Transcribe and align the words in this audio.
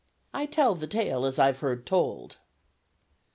"I 0.33 0.47
tell 0.47 0.73
the 0.73 0.87
tale 0.87 1.27
as 1.27 1.37
I've 1.37 1.59
heard 1.59 1.85
told." 1.85 2.37